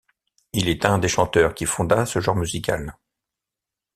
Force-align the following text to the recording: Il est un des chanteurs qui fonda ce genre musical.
Il 0.53 0.67
est 0.67 0.83
un 0.85 0.97
des 0.97 1.07
chanteurs 1.07 1.53
qui 1.53 1.67
fonda 1.67 2.07
ce 2.07 2.19
genre 2.21 2.35
musical. 2.35 2.97